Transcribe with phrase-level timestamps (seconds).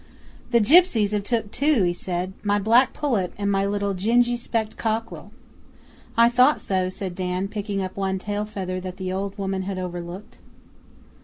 [0.49, 2.33] 'They gipsies have took two,' he said.
[2.41, 5.31] 'My black pullet and my liddle gingy speckled cockrel.'
[6.17, 9.77] 'I thought so,' said Dan, picking up one tail feather that the old woman had
[9.77, 10.39] overlooked.